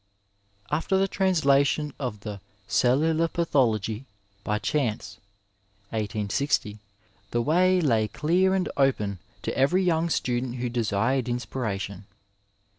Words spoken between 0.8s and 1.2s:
the